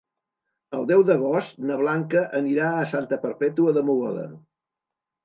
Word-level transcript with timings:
El 0.77 0.85
deu 0.91 1.01
d'agost 1.09 1.59
na 1.71 1.77
Blanca 1.81 2.23
anirà 2.39 2.71
a 2.79 2.87
Santa 2.93 3.21
Perpètua 3.27 3.75
de 3.79 3.85
Mogoda. 3.91 4.25